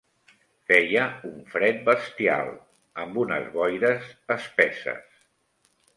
Feia 0.69 1.03
un 1.29 1.35
fred 1.51 1.83
bestial, 1.91 2.51
amb 3.03 3.23
unes 3.25 3.53
boires 3.59 4.11
espesses 4.41 5.25